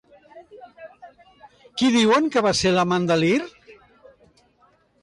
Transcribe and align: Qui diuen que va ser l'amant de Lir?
Qui 1.83 1.91
diuen 1.97 2.33
que 2.37 2.45
va 2.47 2.55
ser 2.63 2.73
l'amant 2.79 3.07
de 3.13 3.21
Lir? 3.25 3.39